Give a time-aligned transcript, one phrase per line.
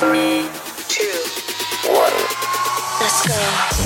[0.00, 0.48] Three,
[0.88, 1.12] two,
[1.92, 2.10] one.
[3.02, 3.34] Let's go.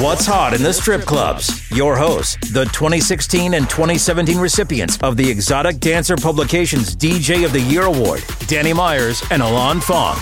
[0.04, 1.68] What's hot in the strip clubs?
[1.72, 7.62] Your hosts, the 2016 and 2017 recipients of the Exotic Dancer Publications DJ of the
[7.62, 10.16] Year Award, Danny Meyers and Alon Fong.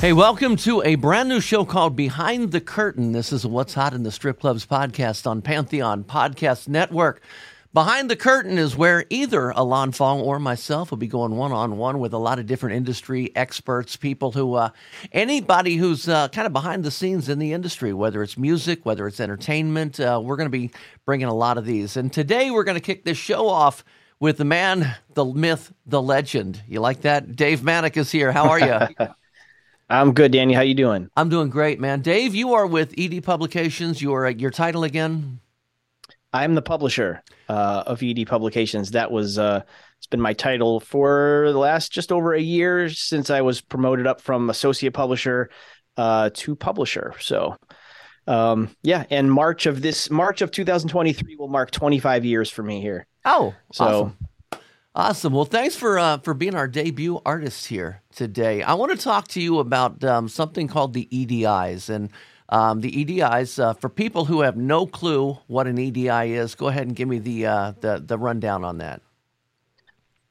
[0.00, 3.12] Hey, welcome to a brand new show called Behind the Curtain.
[3.12, 7.20] This is What's Hot in the Strip Clubs podcast on Pantheon Podcast Network.
[7.72, 11.76] Behind the Curtain is where either Alan Fong or myself will be going one on
[11.76, 14.70] one with a lot of different industry experts, people who, uh,
[15.12, 19.06] anybody who's uh, kind of behind the scenes in the industry, whether it's music, whether
[19.06, 20.00] it's entertainment.
[20.00, 20.70] Uh, we're going to be
[21.04, 21.96] bringing a lot of these.
[21.96, 23.84] And today we're going to kick this show off
[24.20, 26.62] with the man, the myth, the legend.
[26.66, 27.36] You like that?
[27.36, 28.32] Dave Manack is here.
[28.32, 29.06] How are you?
[29.88, 30.52] I'm good, Danny.
[30.54, 31.10] How you doing?
[31.16, 32.00] I'm doing great, man.
[32.00, 34.02] Dave, you are with ED Publications.
[34.02, 35.40] You are your title again?
[36.36, 38.90] I'm the publisher uh, of ED Publications.
[38.90, 39.62] That was uh,
[39.96, 44.06] it's been my title for the last just over a year since I was promoted
[44.06, 45.48] up from associate publisher
[45.96, 47.14] uh, to publisher.
[47.20, 47.56] So,
[48.26, 52.82] um, yeah, and March of this March of 2023 will mark 25 years for me
[52.82, 53.06] here.
[53.24, 53.84] Oh, so.
[53.84, 54.16] Awesome.
[54.94, 55.32] Awesome.
[55.34, 58.62] Well, thanks for uh, for being our debut artist here today.
[58.62, 62.10] I want to talk to you about um, something called the EDIs, and
[62.48, 66.54] um, the EDIs uh, for people who have no clue what an EDI is.
[66.54, 69.02] Go ahead and give me the uh, the the rundown on that.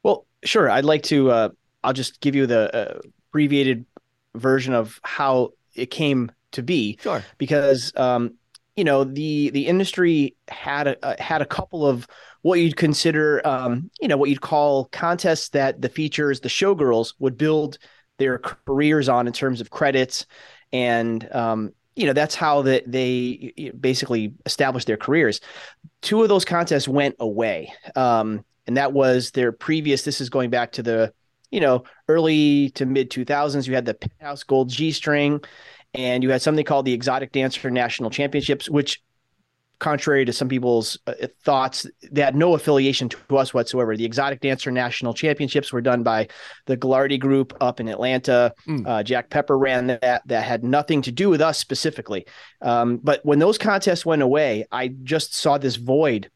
[0.03, 0.69] Well, sure.
[0.69, 1.31] I'd like to.
[1.31, 1.49] Uh,
[1.83, 2.99] I'll just give you the uh,
[3.29, 3.85] abbreviated
[4.33, 6.97] version of how it came to be.
[7.01, 7.23] Sure.
[7.37, 8.35] Because um,
[8.75, 12.07] you know the the industry had a, had a couple of
[12.45, 17.15] what you'd consider, um, you know, what you'd call contests that the features, the showgirls
[17.17, 17.79] would build
[18.19, 20.27] their careers on in terms of credits.
[20.71, 25.39] And, um, you know, that's how that they basically established their careers.
[26.01, 27.73] Two of those contests went away.
[27.95, 31.13] Um, and that was their previous, this is going back to the,
[31.51, 33.67] you know, early to mid 2000s.
[33.67, 35.41] You had the Penthouse Gold G string
[35.93, 39.01] and you had something called the Exotic Dancer National Championships, which
[39.79, 41.13] contrary to some people's uh,
[41.43, 43.95] thoughts, they had no affiliation to us whatsoever.
[43.95, 46.27] The Exotic Dancer National Championships were done by
[46.65, 48.53] the Gagliardi Group up in Atlanta.
[48.67, 48.87] Mm.
[48.87, 50.23] Uh, Jack Pepper ran that.
[50.25, 52.25] That had nothing to do with us specifically.
[52.61, 56.29] Um, but when those contests went away, I just saw this void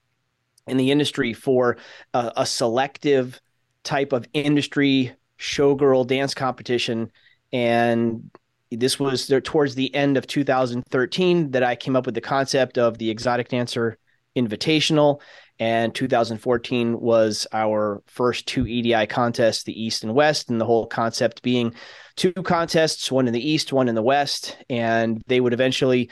[0.67, 1.77] in the industry for
[2.13, 3.39] a, a selective
[3.83, 7.11] type of industry showgirl dance competition
[7.51, 8.29] and
[8.71, 12.77] this was there towards the end of 2013 that I came up with the concept
[12.77, 13.97] of the Exotic Dancer
[14.37, 15.21] Invitational.
[15.59, 20.85] And 2014 was our first two EDI contests, the East and West, and the whole
[20.85, 21.73] concept being
[22.15, 24.55] two contests, one in the East, one in the West.
[24.69, 26.11] And they would eventually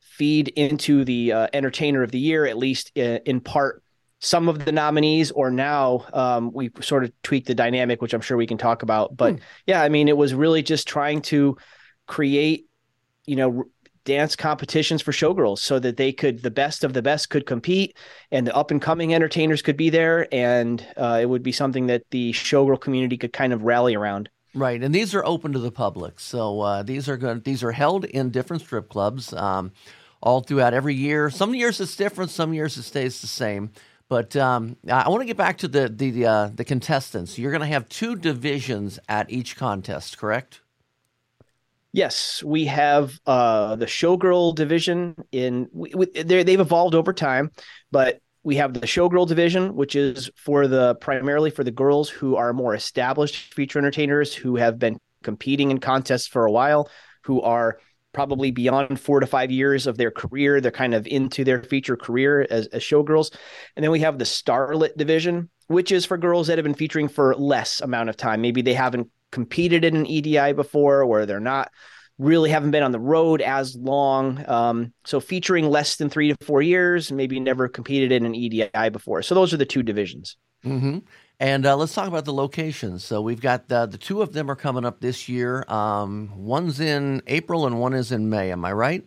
[0.00, 3.82] feed into the uh, Entertainer of the Year, at least in, in part
[4.20, 8.20] some of the nominees or now um, we sort of tweaked the dynamic which i'm
[8.20, 9.38] sure we can talk about but hmm.
[9.68, 11.56] yeah i mean it was really just trying to
[12.08, 12.66] create,
[13.26, 13.66] you know,
[14.08, 17.94] dance competitions for showgirls so that they could the best of the best could compete
[18.32, 20.26] and the up and coming entertainers could be there.
[20.32, 24.30] And uh, it would be something that the showgirl community could kind of rally around.
[24.54, 24.82] Right.
[24.82, 26.18] And these are open to the public.
[26.18, 29.72] So uh, these are good these are held in different strip clubs um,
[30.22, 31.28] all throughout every year.
[31.28, 33.70] Some years it's different some years it stays the same.
[34.08, 37.38] But um, I want to get back to the the uh, the contestants.
[37.38, 40.62] You're going to have two divisions at each contest, correct?
[41.92, 45.68] Yes, we have uh, the showgirl division in.
[46.14, 47.50] they've evolved over time,
[47.90, 52.36] but we have the showgirl division, which is for the primarily for the girls who
[52.36, 56.90] are more established feature entertainers who have been competing in contests for a while,
[57.24, 57.78] who are
[58.12, 60.60] probably beyond four to five years of their career.
[60.60, 63.34] They're kind of into their feature career as, as showgirls.
[63.76, 67.08] And then we have the starlet division, which is for girls that have been featuring
[67.08, 68.40] for less amount of time.
[68.40, 71.70] Maybe they haven't competed in an EDI before, where they're not
[72.18, 74.44] really haven't been on the road as long.
[74.48, 78.90] Um, so featuring less than three to four years, maybe never competed in an EDI
[78.90, 79.22] before.
[79.22, 80.36] So those are the two divisions.
[80.64, 80.98] Mm-hmm.
[81.40, 83.04] And uh, let's talk about the locations.
[83.04, 85.64] So we've got the, the two of them are coming up this year.
[85.68, 88.50] Um, one's in April and one is in May.
[88.50, 89.04] Am I right?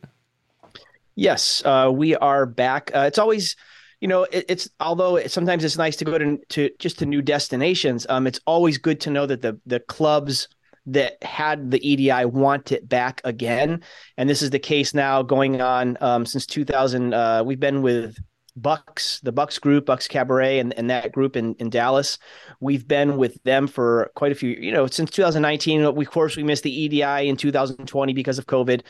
[1.16, 2.90] Yes, uh, we are back.
[2.96, 3.58] Uh, it's always
[4.02, 7.06] you know, it, it's although it, sometimes it's nice to go to to just to
[7.06, 8.06] new destinations.
[8.10, 10.50] Um, it's always good to know that the the clubs
[10.88, 13.84] that had the EDI want it back again.
[14.18, 17.14] And this is the case now going on um, since 2000.
[17.14, 18.18] Uh, we've been with
[18.56, 22.18] Bucks, the Bucks group, Bucks Cabaret, and, and that group in, in Dallas.
[22.60, 25.96] We've been with them for quite a few, you know, since 2019.
[25.96, 28.82] We, of course, we missed the EDI in 2020 because of COVID,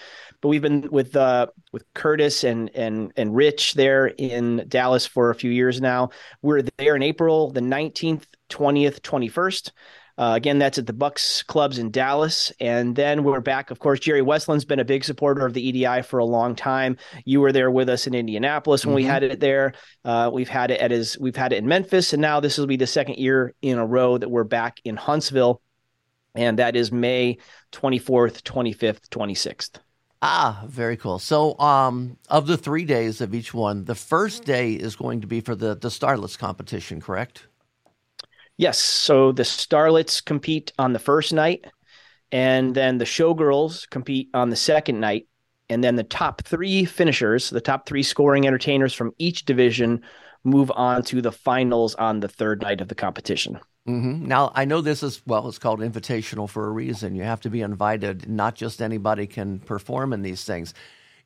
[0.41, 5.29] but we've been with uh, with Curtis and and and Rich there in Dallas for
[5.29, 6.09] a few years now.
[6.41, 9.71] We're there in April the 19th, 20th, 21st.
[10.17, 13.71] Uh, again, that's at the Bucks clubs in Dallas, and then we're back.
[13.71, 16.97] Of course, Jerry Westland's been a big supporter of the EDI for a long time.
[17.25, 18.95] You were there with us in Indianapolis when mm-hmm.
[18.97, 19.73] we had it there.
[20.03, 21.17] Uh, we've had it at his.
[21.19, 23.85] We've had it in Memphis, and now this will be the second year in a
[23.85, 25.61] row that we're back in Huntsville,
[26.35, 27.37] and that is May
[27.71, 29.79] twenty fourth, twenty fifth, twenty sixth.
[30.23, 31.17] Ah, very cool.
[31.17, 35.27] So, um, of the three days of each one, the first day is going to
[35.27, 37.47] be for the the Starlets competition, correct?
[38.61, 38.77] Yes.
[38.77, 41.65] So the Starlets compete on the first night,
[42.31, 45.25] and then the Showgirls compete on the second night.
[45.67, 50.03] And then the top three finishers, the top three scoring entertainers from each division,
[50.43, 53.59] move on to the finals on the third night of the competition.
[53.87, 54.27] Mm-hmm.
[54.27, 57.15] Now, I know this is, well, it's called invitational for a reason.
[57.15, 58.29] You have to be invited.
[58.29, 60.75] Not just anybody can perform in these things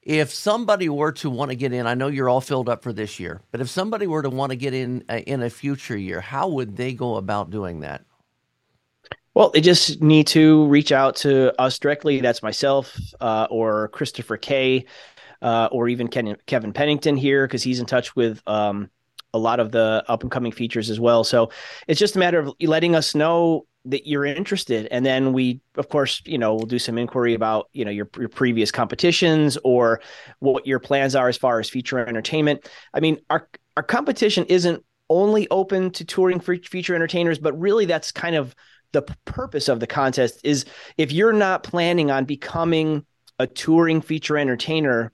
[0.06, 2.94] if somebody were to want to get in, I know you're all filled up for
[2.94, 5.98] this year, but if somebody were to want to get in uh, in a future
[5.98, 8.06] year, how would they go about doing that?
[9.34, 12.22] Well, they just need to reach out to us directly.
[12.22, 14.86] That's myself uh, or Christopher Kay,
[15.42, 18.90] uh, or even Ken, Kevin Pennington here because he's in touch with um,
[19.34, 21.24] a lot of the up and coming features as well.
[21.24, 21.50] So
[21.88, 24.88] it's just a matter of letting us know that you're interested.
[24.92, 28.10] And then we of course you know we'll do some inquiry about you know your,
[28.18, 30.02] your previous competitions or
[30.40, 32.68] what your plans are as far as feature entertainment.
[32.94, 33.48] I mean our
[33.78, 38.56] our competition isn't only open to touring feature entertainers but really that's kind of
[38.92, 40.66] the purpose of the contest is
[40.98, 43.06] if you're not planning on becoming
[43.38, 45.12] a touring feature entertainer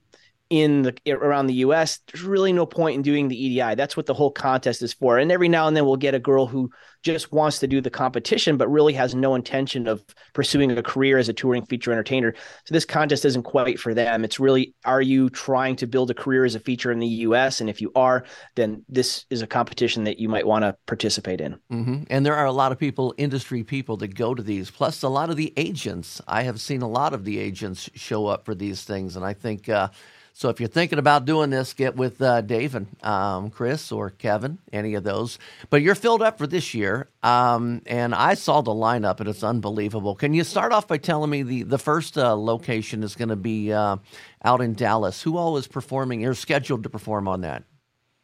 [0.51, 3.73] in the around the US, there's really no point in doing the EDI.
[3.75, 5.17] That's what the whole contest is for.
[5.17, 6.69] And every now and then we'll get a girl who
[7.03, 10.03] just wants to do the competition, but really has no intention of
[10.33, 12.35] pursuing a career as a touring feature entertainer.
[12.65, 14.25] So this contest isn't quite for them.
[14.25, 17.61] It's really, are you trying to build a career as a feature in the US?
[17.61, 18.25] And if you are,
[18.57, 21.53] then this is a competition that you might want to participate in.
[21.71, 22.03] Mm-hmm.
[22.09, 24.69] And there are a lot of people, industry people, that go to these.
[24.69, 26.21] Plus, a lot of the agents.
[26.27, 29.33] I have seen a lot of the agents show up for these things, and I
[29.33, 29.69] think.
[29.69, 29.87] Uh,
[30.33, 34.09] so if you're thinking about doing this, get with uh, Dave and um, Chris or
[34.09, 35.37] Kevin, any of those.
[35.69, 39.43] But you're filled up for this year, um, and I saw the lineup, and it's
[39.43, 40.15] unbelievable.
[40.15, 43.35] Can you start off by telling me the the first uh, location is going to
[43.35, 43.97] be uh,
[44.43, 45.21] out in Dallas?
[45.21, 47.63] Who all is performing or scheduled to perform on that?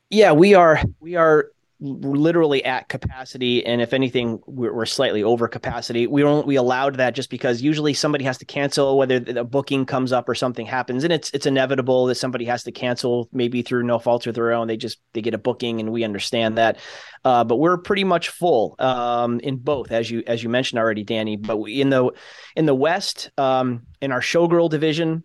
[0.09, 0.81] Yeah, we are.
[0.99, 6.07] We are literally at capacity and if anything we're, we're slightly over capacity.
[6.07, 9.85] We don't we allowed that just because usually somebody has to cancel whether the booking
[9.85, 13.61] comes up or something happens and it's it's inevitable that somebody has to cancel maybe
[13.61, 14.67] through no fault of their own.
[14.67, 16.79] They just they get a booking and we understand that.
[17.23, 21.03] Uh, but we're pretty much full um, in both as you as you mentioned already
[21.03, 21.35] danny.
[21.35, 22.11] But we, in the
[22.55, 25.23] in the west um, in our showgirl division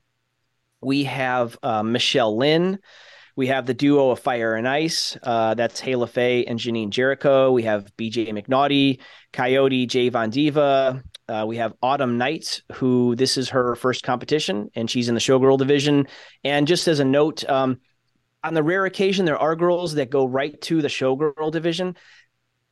[0.82, 2.78] we have uh, michelle lynn
[3.36, 5.16] we have the duo of Fire and Ice.
[5.22, 7.52] Uh, that's Hayla Faye and Janine Jericho.
[7.52, 9.00] We have BJ McNaughty,
[9.32, 11.02] Coyote, Jay Von Diva.
[11.28, 15.20] Uh, we have Autumn Nights, who this is her first competition, and she's in the
[15.20, 16.08] Showgirl division.
[16.44, 17.80] And just as a note, um,
[18.44, 21.96] on the rare occasion there are girls that go right to the Showgirl division.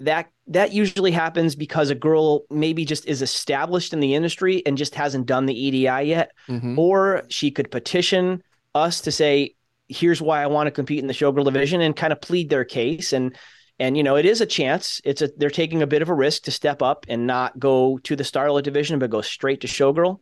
[0.01, 4.79] That that usually happens because a girl maybe just is established in the industry and
[4.79, 6.79] just hasn't done the EDI yet, mm-hmm.
[6.79, 8.43] or she could petition
[8.75, 9.55] us to say,
[9.91, 12.65] here's why I want to compete in the showgirl division and kind of plead their
[12.65, 13.13] case.
[13.13, 13.37] And
[13.79, 15.01] and you know it is a chance.
[15.05, 17.99] It's a they're taking a bit of a risk to step up and not go
[18.05, 20.21] to the starlet division but go straight to showgirl.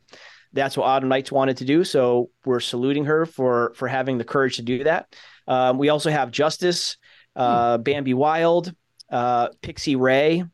[0.54, 4.24] That's what autumn nights wanted to do so we're saluting her for for having the
[4.24, 5.14] courage to do that.
[5.46, 6.96] Um, we also have justice
[7.36, 7.82] uh, hmm.
[7.82, 8.72] bambi wild
[9.10, 10.44] uh, pixie ray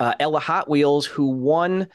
[0.00, 1.88] uh, ella hot wheels who won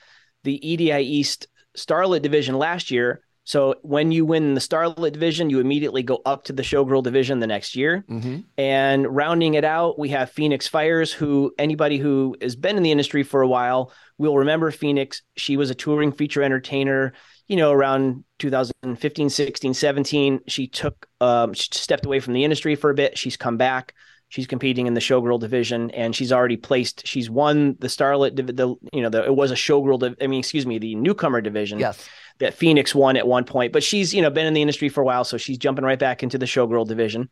[0.44, 5.60] the edi east starlet division last year so when you win the Starlet division, you
[5.60, 8.06] immediately go up to the Showgirl division the next year.
[8.08, 8.42] Mm-hmm.
[8.60, 12.92] And rounding it out, we have Phoenix Fires, who anybody who has been in the
[12.92, 15.24] industry for a while will remember Phoenix.
[15.36, 17.14] She was a touring feature entertainer,
[17.48, 20.42] you know, around 2015, 16, 17.
[20.48, 23.18] She took, um, she stepped away from the industry for a bit.
[23.18, 23.96] She's come back.
[24.32, 27.08] She's competing in the showgirl division, and she's already placed.
[27.08, 28.36] She's won the Starlet.
[28.36, 30.16] The you know the it was a showgirl.
[30.22, 31.80] I mean, excuse me, the newcomer division.
[31.80, 32.08] Yes
[32.40, 35.02] that Phoenix won at one point, but she's you know been in the industry for
[35.02, 37.30] a while, so she's jumping right back into the showgirl division.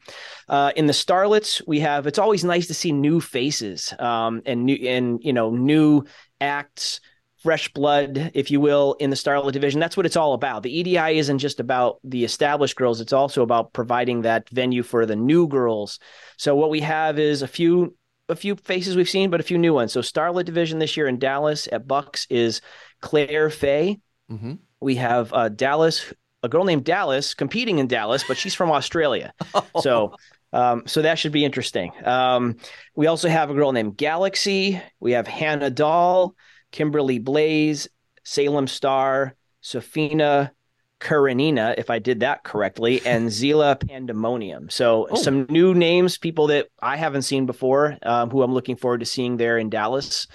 [0.50, 4.66] Uh, in the Starlets, we have it's always nice to see new faces um, and
[4.66, 6.04] new and you know new
[6.42, 7.00] acts
[7.44, 9.80] fresh blood, if you will, in the Starlet division.
[9.80, 10.64] That's what it's all about.
[10.64, 15.06] The EDI isn't just about the established girls, it's also about providing that venue for
[15.06, 16.00] the new girls.
[16.38, 17.96] So what we have is a few
[18.30, 19.94] a few faces we've seen, but a few new ones.
[19.94, 22.60] So Starlet division this year in Dallas at Bucks is
[23.00, 24.00] Claire Fay.
[24.30, 24.56] Mm-hmm.
[24.80, 29.34] We have uh, Dallas, a girl named Dallas competing in Dallas, but she's from Australia.
[29.82, 30.16] So
[30.54, 31.92] um, so that should be interesting.
[32.06, 32.56] Um,
[32.96, 34.82] we also have a girl named Galaxy.
[35.00, 36.36] We have Hannah Dahl,
[36.72, 37.88] Kimberly Blaze,
[38.24, 40.52] Salem Star, Sofina
[41.00, 44.70] Karenina, if I did that correctly, and Zila Pandemonium.
[44.70, 45.16] So oh.
[45.16, 49.06] some new names, people that I haven't seen before, um, who I'm looking forward to
[49.06, 50.28] seeing there in Dallas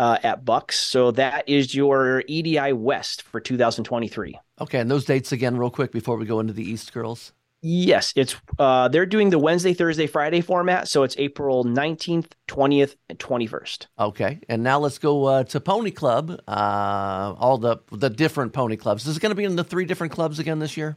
[0.00, 0.80] uh, at Bucks.
[0.80, 4.38] So that is your EDI West for 2023.
[4.60, 7.32] Okay, and those dates again, real quick, before we go into the East girls.
[7.62, 12.96] Yes, it's uh, they're doing the Wednesday, Thursday, Friday format, so it's April nineteenth, twentieth,
[13.10, 13.88] and twenty first.
[13.98, 16.40] Okay, and now let's go uh, to Pony Club.
[16.48, 19.06] Uh, all the the different pony clubs.
[19.06, 20.96] Is it going to be in the three different clubs again this year?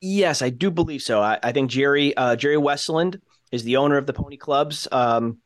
[0.00, 1.20] Yes, I do believe so.
[1.20, 4.86] I, I think Jerry uh, Jerry Westland is the owner of the pony clubs.
[4.92, 5.38] Um,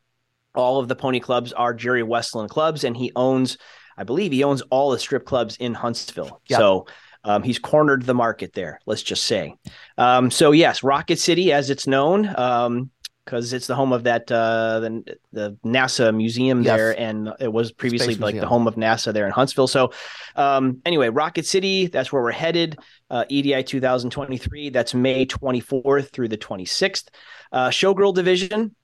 [0.54, 3.58] all of the pony clubs are Jerry Westland clubs, and he owns,
[3.96, 6.40] I believe, he owns all the strip clubs in Huntsville.
[6.48, 6.86] So
[7.24, 9.54] um, he's cornered the market there, let's just say.
[9.98, 12.90] Um, so yes, Rocket City, as it's known, because um,
[13.56, 16.76] it's the home of that uh, the, the NASA museum yes.
[16.76, 18.42] there, and it was previously Space like museum.
[18.42, 19.68] the home of NASA there in Huntsville.
[19.68, 19.92] So
[20.36, 22.78] um, anyway, Rocket City, that's where we're headed.
[23.10, 27.08] Uh, EDI 2023, that's May 24th through the 26th.
[27.52, 28.74] Uh, Showgirl Division,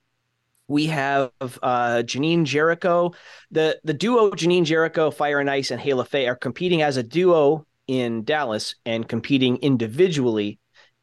[0.69, 3.13] we have uh, Janine Jericho.
[3.51, 7.03] The the duo Janine Jericho, Fire and Ice, and Hayla Faye are competing as a
[7.03, 10.59] duo in Dallas and competing individually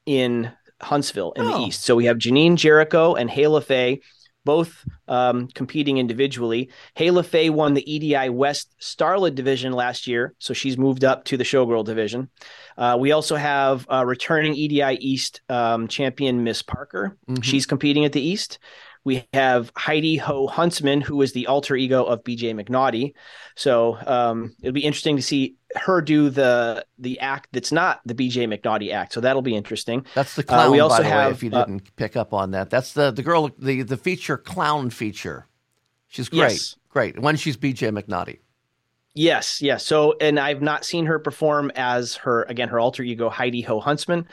[0.05, 0.51] in
[0.81, 1.57] Huntsville in oh.
[1.57, 1.83] the East.
[1.83, 4.01] So we have Janine Jericho and Hayla Faye
[4.45, 6.69] both um, competing individually.
[6.97, 11.37] Hayla Faye won the EDI West Starlet division last year, so she's moved up to
[11.37, 12.29] the Showgirl division.
[12.77, 17.17] Uh, we also have uh, returning EDI East um, champion Miss Parker.
[17.29, 17.41] Mm-hmm.
[17.41, 18.59] She's competing at the East.
[19.05, 23.13] We have Heidi Ho Huntsman, who is the alter ego of BJ McNaughty.
[23.55, 28.13] So um, it'll be interesting to see her do the the act that's not the
[28.13, 29.13] BJ McNaughty act.
[29.13, 30.05] So that'll be interesting.
[30.15, 30.67] That's the clown.
[30.67, 32.93] Uh, we also have, way, if you uh, didn't uh, pick up on that, that's
[32.93, 35.47] the the girl, the the feature clown feature.
[36.07, 36.75] She's great, yes.
[36.89, 37.19] great.
[37.19, 38.39] When she's BJ McNaughty.
[39.15, 39.85] Yes, yes.
[39.85, 43.79] So, and I've not seen her perform as her again her alter ego Heidi Ho
[43.79, 44.27] Huntsman.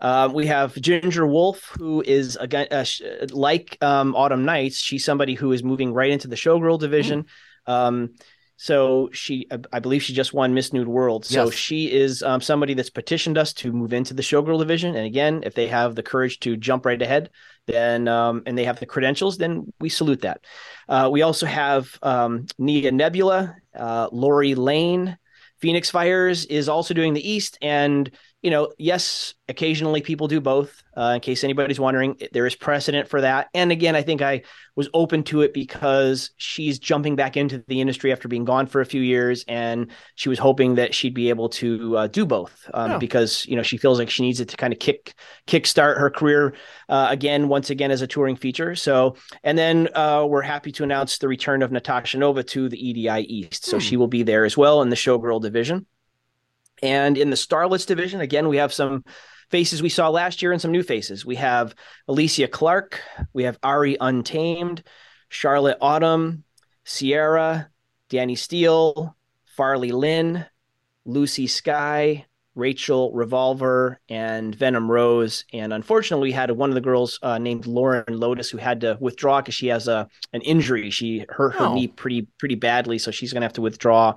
[0.00, 2.84] Um, we have Ginger Wolf, who is again uh,
[3.30, 4.78] like um, Autumn Nights.
[4.78, 7.26] She's somebody who is moving right into the showgirl division.
[7.68, 7.72] Mm.
[7.72, 8.14] Um,
[8.56, 11.24] so she, I believe, she just won Miss Nude World.
[11.24, 11.54] So yes.
[11.54, 14.94] she is um, somebody that's petitioned us to move into the showgirl division.
[14.94, 17.30] And again, if they have the courage to jump right ahead,
[17.66, 20.44] then um, and they have the credentials, then we salute that.
[20.88, 25.18] Uh, we also have um, Nia Nebula, uh, Lori Lane,
[25.58, 28.10] Phoenix Fires is also doing the East, and
[28.44, 30.82] you know, yes, occasionally people do both.
[30.94, 33.48] Uh, in case anybody's wondering, there is precedent for that.
[33.54, 34.42] And again, I think I
[34.76, 38.82] was open to it because she's jumping back into the industry after being gone for
[38.82, 42.68] a few years, and she was hoping that she'd be able to uh, do both
[42.74, 42.98] um, oh.
[42.98, 45.14] because you know she feels like she needs it to kind of kick
[45.46, 46.54] kickstart her career
[46.90, 48.74] uh, again, once again as a touring feature.
[48.74, 52.76] So, and then uh, we're happy to announce the return of Natasha Nova to the
[52.76, 53.64] EDI East.
[53.64, 53.80] So hmm.
[53.80, 55.86] she will be there as well in the showgirl division.
[56.82, 59.04] And in the Starlets division, again, we have some
[59.50, 61.24] faces we saw last year and some new faces.
[61.24, 61.74] We have
[62.08, 63.00] Alicia Clark,
[63.32, 64.82] we have Ari Untamed,
[65.28, 66.44] Charlotte Autumn,
[66.84, 67.68] Sierra,
[68.08, 70.44] Danny Steele, Farley Lynn,
[71.04, 75.44] Lucy Sky, Rachel Revolver, and Venom Rose.
[75.52, 78.96] And unfortunately, we had one of the girls uh, named Lauren Lotus who had to
[79.00, 80.90] withdraw because she has a an injury.
[80.90, 81.74] She hurt her oh.
[81.74, 84.14] knee pretty pretty badly, so she's going to have to withdraw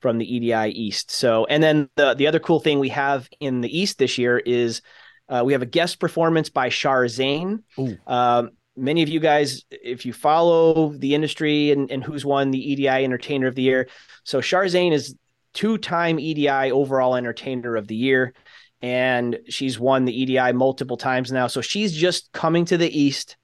[0.00, 1.10] from the EDI East.
[1.10, 4.38] So, and then the the other cool thing we have in the East this year
[4.38, 4.82] is
[5.28, 7.64] uh, we have a guest performance by Shar Zane.
[8.06, 12.72] Um, many of you guys, if you follow the industry and, and who's won the
[12.72, 13.88] EDI Entertainer of the Year,
[14.24, 15.16] so Shar Zane is
[15.54, 18.34] two-time EDI Overall Entertainer of the Year,
[18.82, 21.46] and she's won the EDI multiple times now.
[21.46, 23.36] So she's just coming to the East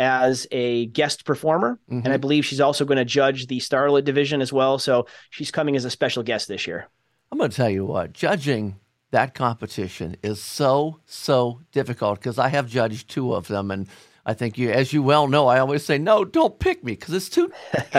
[0.00, 1.78] as a guest performer.
[1.84, 1.98] Mm-hmm.
[1.98, 2.20] And I mm-hmm.
[2.22, 4.78] believe she's also going to judge the Starlet division as well.
[4.78, 6.88] So she's coming as a special guest this year.
[7.30, 8.80] I'm going to tell you what, judging
[9.12, 13.70] that competition is so, so difficult because I have judged two of them.
[13.70, 13.86] And
[14.24, 17.14] I think you, as you well know, I always say, no, don't pick me because
[17.14, 17.52] it's too.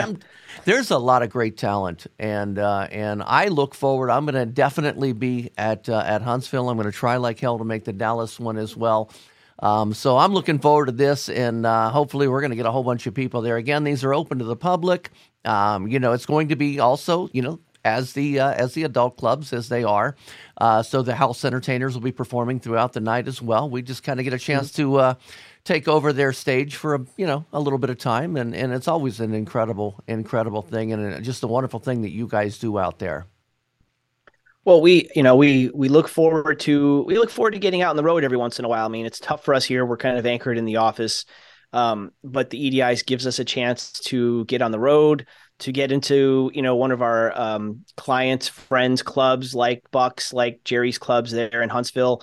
[0.64, 4.08] there's a lot of great talent, and uh, and I look forward.
[4.08, 6.70] I'm going to definitely be at uh, at Huntsville.
[6.70, 9.10] I'm going to try like hell to make the Dallas one as well.
[9.62, 12.72] Um, so I'm looking forward to this, and uh, hopefully we're going to get a
[12.72, 13.56] whole bunch of people there.
[13.56, 15.10] Again, these are open to the public.
[15.44, 18.82] Um, you know, it's going to be also, you know, as the uh, as the
[18.82, 20.16] adult clubs as they are.
[20.58, 23.70] Uh, so the house entertainers will be performing throughout the night as well.
[23.70, 24.82] We just kind of get a chance mm-hmm.
[24.82, 25.14] to uh,
[25.64, 28.72] take over their stage for a you know a little bit of time, and and
[28.72, 32.78] it's always an incredible incredible thing and just a wonderful thing that you guys do
[32.78, 33.26] out there.
[34.64, 37.90] Well, we, you know, we we look forward to we look forward to getting out
[37.90, 38.86] on the road every once in a while.
[38.86, 39.84] I mean, it's tough for us here.
[39.84, 41.24] We're kind of anchored in the office,
[41.72, 45.26] um, but the EDIs gives us a chance to get on the road,
[45.60, 50.60] to get into you know one of our um, clients, friends clubs like Bucks, like
[50.64, 52.22] Jerry's clubs there in Huntsville.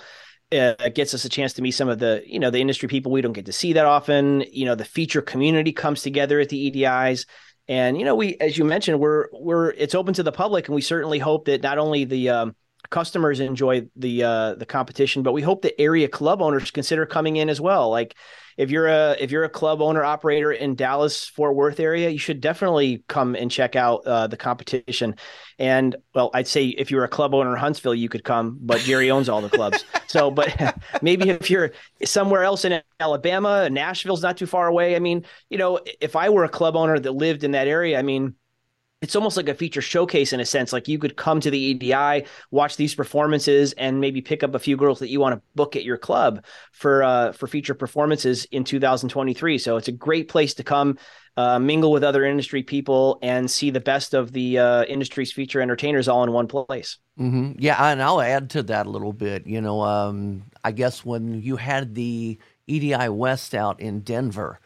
[0.50, 2.88] Uh, it gets us a chance to meet some of the you know the industry
[2.88, 4.44] people we don't get to see that often.
[4.50, 7.26] You know, the feature community comes together at the EDIs
[7.70, 10.74] and you know, we as you mentioned, we're we're it's open to the public, and
[10.74, 12.56] we certainly hope that not only the um,
[12.90, 17.36] customers enjoy the uh, the competition, but we hope that area club owners consider coming
[17.36, 17.90] in as well.
[17.90, 18.14] Like
[18.56, 22.18] if you're a if you're a club owner operator in Dallas Fort Worth area, you
[22.18, 25.16] should definitely come and check out uh, the competition.
[25.58, 28.80] And well, I'd say if you're a club owner in Huntsville, you could come, but
[28.80, 29.84] Jerry owns all the clubs.
[30.08, 31.70] so, but maybe if you're
[32.04, 34.94] somewhere else in Alabama, Nashville's not too far away.
[34.94, 37.98] I mean, you know, if I were a club owner that lived in that area,
[37.98, 38.34] I mean
[39.02, 40.72] it's almost like a feature showcase in a sense.
[40.72, 44.58] Like you could come to the EDI, watch these performances, and maybe pick up a
[44.58, 48.44] few girls that you want to book at your club for uh, for feature performances
[48.46, 49.56] in 2023.
[49.58, 50.98] So it's a great place to come,
[51.38, 55.62] uh, mingle with other industry people, and see the best of the uh, industry's feature
[55.62, 56.98] entertainers all in one place.
[57.18, 57.52] Mm-hmm.
[57.58, 59.46] Yeah, and I'll add to that a little bit.
[59.46, 64.60] You know, um, I guess when you had the EDI West out in Denver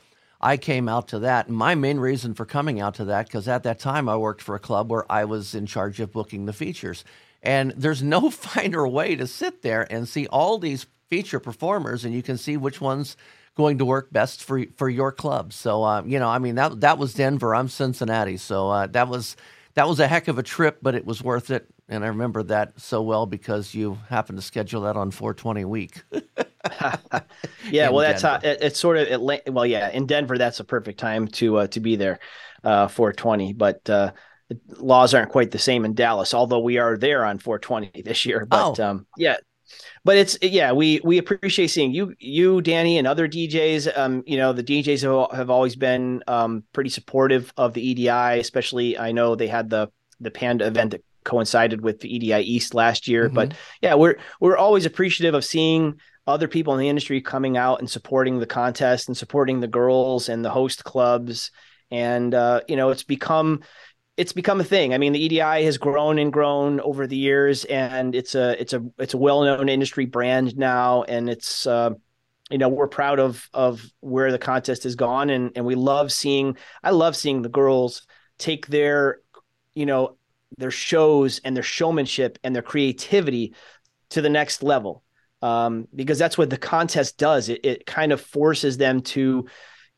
[0.44, 1.48] I came out to that.
[1.48, 4.54] My main reason for coming out to that, because at that time I worked for
[4.54, 7.02] a club where I was in charge of booking the features.
[7.42, 12.14] And there's no finer way to sit there and see all these feature performers, and
[12.14, 13.16] you can see which one's
[13.56, 15.54] going to work best for for your club.
[15.54, 17.54] So, uh, you know, I mean that that was Denver.
[17.54, 19.36] I'm Cincinnati, so uh, that was
[19.74, 21.66] that was a heck of a trip, but it was worth it.
[21.88, 26.02] And I remember that so well because you happened to schedule that on 420 week.
[27.70, 30.64] yeah, well, that's how it, it's sort of it, well, yeah, in Denver, that's a
[30.64, 32.18] perfect time to uh, to be there,
[32.62, 33.52] uh, 420.
[33.52, 34.12] But uh,
[34.68, 38.46] laws aren't quite the same in Dallas, although we are there on 420 this year.
[38.46, 38.84] But oh.
[38.84, 39.36] um, yeah,
[40.04, 43.96] but it's yeah, we we appreciate seeing you, you, Danny, and other DJs.
[43.96, 48.40] Um, you know, the DJs have, have always been um pretty supportive of the EDI,
[48.40, 52.74] especially I know they had the the Panda event that coincided with the EDI East
[52.74, 53.26] last year.
[53.26, 53.34] Mm-hmm.
[53.34, 57.80] But yeah, we're we're always appreciative of seeing other people in the industry coming out
[57.80, 61.50] and supporting the contest and supporting the girls and the host clubs.
[61.90, 63.62] And uh, you know, it's become
[64.16, 64.94] it's become a thing.
[64.94, 68.72] I mean, the EDI has grown and grown over the years, and it's a it's
[68.72, 71.90] a it's a well known industry brand now, and it's uh,
[72.50, 76.10] you know we're proud of of where the contest has gone, and and we love
[76.10, 78.06] seeing I love seeing the girls
[78.38, 79.20] take their
[79.74, 80.16] you know
[80.58, 83.54] their shows and their showmanship and their creativity
[84.10, 85.03] to the next level
[85.44, 87.50] um, because that's what the contest does.
[87.50, 89.46] It, it kind of forces them to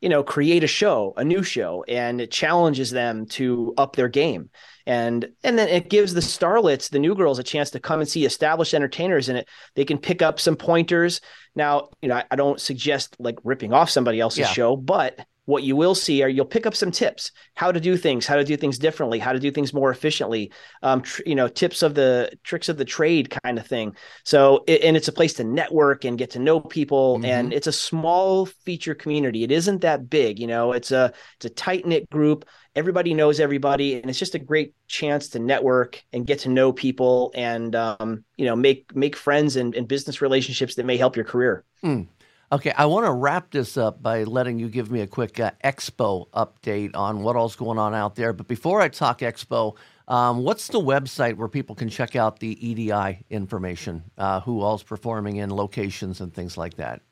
[0.01, 4.09] you know create a show a new show and it challenges them to up their
[4.09, 4.51] game.
[4.87, 8.09] And and then it gives the starlets the new girls a chance to come and
[8.09, 11.21] see established entertainers in it they can pick up some pointers.
[11.55, 14.47] Now you know i, I don't suggest like ripping off somebody else's yeah.
[14.47, 17.97] show but what you will see are you'll pick up some tips how to do
[17.97, 21.35] things how to do things differently how to do things more efficiently um, tr- you
[21.35, 25.09] know tips of the tricks of the trade kind of thing so it, and it's
[25.09, 27.25] a place to network and get to know people mm-hmm.
[27.25, 31.47] and it's a small feature community it isn't that big you know it's a it's
[31.47, 32.45] a tight knit group
[32.77, 36.73] everybody knows everybody and it's just a great chance to network and get to know
[36.73, 41.17] people and um, you know make make friends and, and business relationships that may help
[41.17, 42.07] your career mm.
[42.53, 45.51] Okay, I want to wrap this up by letting you give me a quick uh,
[45.65, 48.33] expo update on what all's going on out there.
[48.33, 52.57] But before I talk expo, um, what's the website where people can check out the
[52.65, 57.03] EDI information, uh, who all's performing in locations and things like that?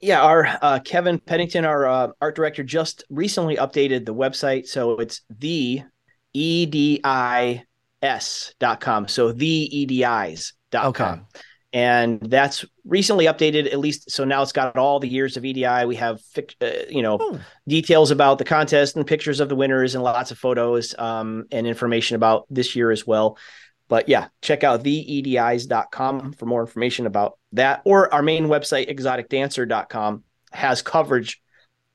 [0.00, 4.68] Yeah, our uh, Kevin Pennington, our uh, art director, just recently updated the website.
[4.68, 5.82] So it's the
[6.34, 7.64] EDIS.com.
[9.08, 10.86] So the EDIs.com.
[10.86, 11.20] Okay
[11.72, 15.66] and that's recently updated at least so now it's got all the years of edi
[15.86, 16.20] we have
[16.60, 17.40] uh, you know oh.
[17.66, 21.66] details about the contest and pictures of the winners and lots of photos um, and
[21.66, 23.38] information about this year as well.
[23.88, 30.24] But yeah check out theedis.com for more information about that or our main website exoticdancer.com
[30.52, 31.40] has coverage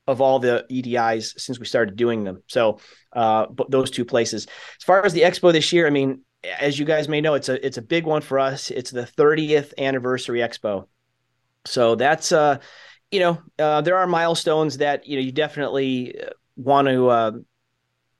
[0.06, 2.42] of all the edis since we started doing them.
[2.46, 2.80] So
[3.12, 4.46] uh, those two places.
[4.80, 7.48] As far as the expo this year i mean as you guys may know, it's
[7.48, 8.70] a it's a big one for us.
[8.70, 10.86] It's the 30th anniversary expo,
[11.64, 12.58] so that's uh,
[13.10, 17.32] you know, uh, there are milestones that you know you definitely uh, want to uh,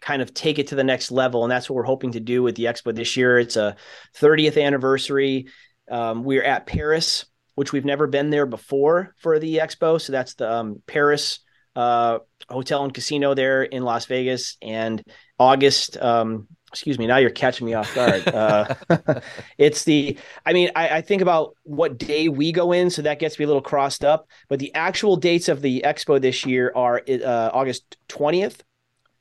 [0.00, 1.44] kind of take it to the next level.
[1.44, 3.38] And that's what we're hoping to do with the expo this year.
[3.38, 3.76] It's a
[4.16, 5.48] 30th anniversary.
[5.90, 10.00] Um, we're at Paris, which we've never been there before for the expo.
[10.00, 11.40] So that's the um, Paris
[11.74, 14.56] uh, hotel and casino there in Las Vegas.
[14.62, 15.02] And
[15.38, 18.28] August, um, excuse me, now you're catching me off guard.
[18.28, 18.74] Uh,
[19.58, 23.18] it's the, I mean, I, I, think about what day we go in, so that
[23.18, 24.28] gets me a little crossed up.
[24.48, 28.60] But the actual dates of the expo this year are uh, August 20th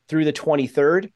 [0.09, 1.11] through the 23rd.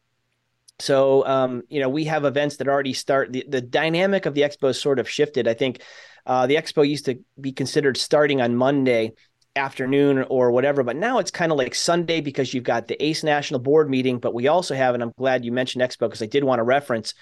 [0.79, 3.31] So, um, you know, we have events that already start.
[3.31, 5.47] The, the dynamic of the expo sort of shifted.
[5.47, 5.81] I think
[6.25, 9.13] uh, the expo used to be considered starting on Monday
[9.55, 10.83] afternoon or whatever.
[10.83, 14.19] But now it's kind of like Sunday because you've got the ACE National Board meeting.
[14.19, 16.63] But we also have, and I'm glad you mentioned Expo because I did want to
[16.63, 17.13] reference,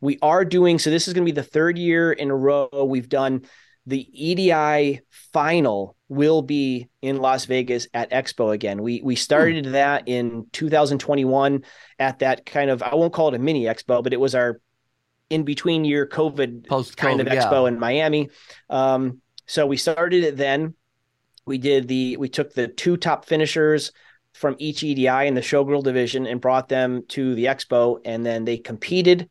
[0.00, 2.68] we are doing, so this is going to be the third year in a row
[2.72, 3.42] we've done
[3.86, 5.00] the EDI
[5.32, 8.82] final will be in Las Vegas at Expo again.
[8.82, 9.72] We we started hmm.
[9.72, 11.64] that in 2021
[11.98, 14.60] at that kind of I won't call it a mini expo, but it was our
[15.30, 17.68] in between year COVID Post-COVID, kind of expo yeah.
[17.68, 18.28] in Miami.
[18.68, 20.74] Um, so we started it then
[21.46, 23.92] we did the we took the two top finishers
[24.34, 28.44] from each EDI in the showgirl division and brought them to the expo, and then
[28.44, 29.30] they competed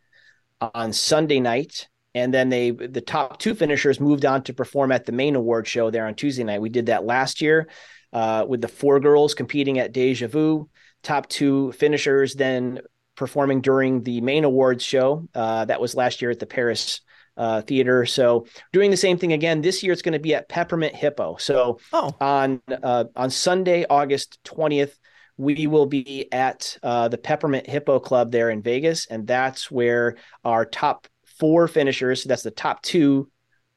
[0.60, 1.88] on Sunday night.
[2.16, 5.68] And then they the top two finishers moved on to perform at the main award
[5.68, 6.62] show there on Tuesday night.
[6.62, 7.68] We did that last year
[8.14, 10.70] uh, with the four girls competing at Deja Vu.
[11.04, 12.80] Top two finishers then
[13.16, 15.28] performing during the main awards show.
[15.36, 17.02] Uh, that was last year at the Paris
[17.38, 18.06] uh, theater.
[18.06, 19.94] So doing the same thing again this year.
[19.94, 21.38] It's going to be at Peppermint Hippo.
[21.38, 22.16] So oh.
[22.20, 24.98] on uh, on Sunday, August twentieth,
[25.38, 30.16] we will be at uh, the Peppermint Hippo Club there in Vegas, and that's where
[30.44, 31.08] our top
[31.40, 32.24] four finishers.
[32.24, 33.30] So that's the top two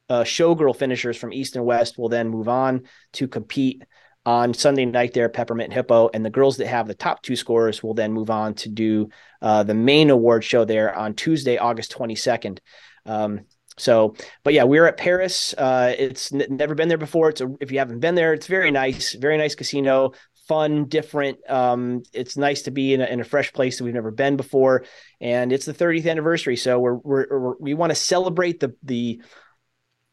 [0.09, 3.83] uh, showgirl finishers from East and West will then move on to compete
[4.25, 6.09] on Sunday night there at Peppermint Hippo.
[6.13, 9.09] And the girls that have the top two scores will then move on to do
[9.41, 12.59] uh, the main award show there on Tuesday, August 22nd.
[13.05, 13.41] Um,
[13.77, 15.53] so, but yeah, we're at Paris.
[15.57, 17.29] Uh, it's n- never been there before.
[17.29, 20.11] It's a, if you haven't been there, it's very nice, very nice casino,
[20.47, 21.39] fun, different.
[21.49, 24.35] Um, it's nice to be in a, in a fresh place that we've never been
[24.35, 24.85] before,
[25.21, 26.57] and it's the 30th anniversary.
[26.57, 29.21] So we're, we're, we're we want to celebrate the the,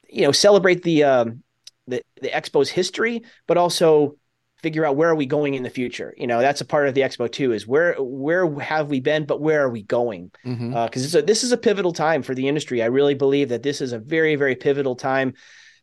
[0.08, 1.42] you know, celebrate the um,
[1.88, 4.16] the the expo's history, but also
[4.62, 6.14] figure out where are we going in the future.
[6.16, 9.24] You know that's a part of the expo too is where where have we been
[9.24, 10.30] but where are we going?
[10.42, 11.18] Because mm-hmm.
[11.18, 12.82] uh, this is a pivotal time for the industry.
[12.82, 15.34] I really believe that this is a very very pivotal time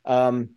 [0.05, 0.49] um,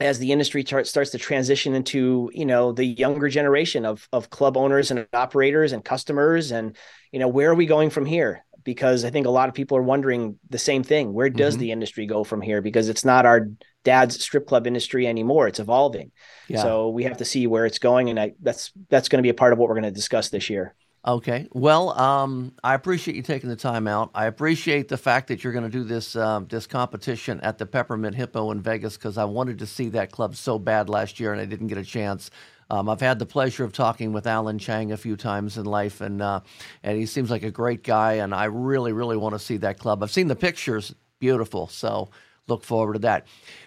[0.00, 4.30] as the industry t- starts to transition into you know the younger generation of of
[4.30, 6.76] club owners and operators and customers and
[7.12, 8.44] you know where are we going from here?
[8.64, 11.12] Because i think a lot of people are wondering the same thing.
[11.12, 11.60] Where does mm-hmm.
[11.60, 12.62] the industry go from here?
[12.62, 13.48] Because it's not our
[13.84, 15.48] dad's strip club industry anymore.
[15.48, 16.12] It's evolving.
[16.48, 16.62] Yeah.
[16.62, 19.30] So we have to see where it's going, and I, that's that's going to be
[19.30, 20.74] a part of what we're going to discuss this year.
[21.04, 21.48] Okay.
[21.50, 24.10] Well, um, I appreciate you taking the time out.
[24.14, 27.66] I appreciate the fact that you're going to do this um, this competition at the
[27.66, 31.32] Peppermint Hippo in Vegas because I wanted to see that club so bad last year
[31.32, 32.30] and I didn't get a chance.
[32.70, 36.00] Um, I've had the pleasure of talking with Alan Chang a few times in life,
[36.00, 36.40] and uh,
[36.84, 38.14] and he seems like a great guy.
[38.14, 40.02] And I really, really want to see that club.
[40.02, 41.66] I've seen the pictures, beautiful.
[41.66, 42.10] So
[42.52, 43.26] look forward to that.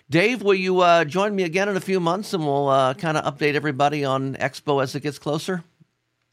[0.09, 3.17] Dave, will you uh, join me again in a few months and we'll uh, kind
[3.17, 5.63] of update everybody on Expo as it gets closer?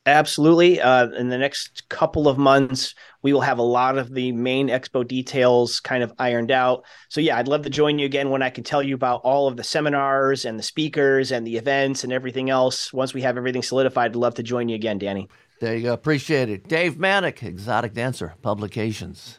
[0.04, 0.80] Absolutely.
[0.80, 4.66] Uh, in the next couple of months, we will have a lot of the main
[4.66, 6.84] expo details kind of ironed out.
[7.08, 9.46] So, yeah, I'd love to join you again when I can tell you about all
[9.46, 12.92] of the seminars and the speakers and the events and everything else.
[12.92, 15.28] Once we have everything solidified, I'd love to join you again, Danny.
[15.60, 15.92] There you go.
[15.92, 16.68] Appreciate it.
[16.68, 19.38] Dave Manack, Exotic Dancer Publications.